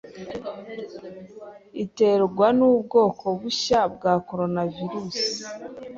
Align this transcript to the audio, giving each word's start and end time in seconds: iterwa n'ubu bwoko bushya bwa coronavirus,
iterwa 1.83 2.45
n'ubu 2.55 2.77
bwoko 2.85 3.25
bushya 3.39 3.79
bwa 3.93 4.13
coronavirus, 4.27 5.19